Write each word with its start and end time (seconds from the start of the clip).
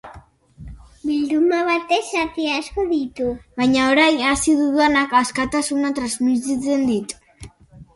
Bilduma 1.09 1.59
batek 1.67 2.07
zati 2.15 2.49
asko 2.55 2.87
ditu, 2.95 3.29
baina 3.63 3.87
orain 3.93 4.21
hasi 4.33 4.59
dudanak 4.65 5.19
askatasuna 5.25 5.97
transmititzen 6.03 6.93
dit. 6.95 7.21